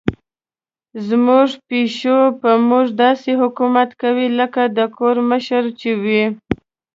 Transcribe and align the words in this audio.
زموږ 1.07 1.47
پیشو 1.69 2.19
په 2.41 2.51
موږ 2.69 2.85
داسې 3.03 3.31
حکومت 3.41 3.89
کوي 4.01 4.27
لکه 4.39 4.61
د 4.77 4.79
کور 4.97 5.15
مشره 5.29 5.69
چې 5.79 5.91
وي. 6.03 6.23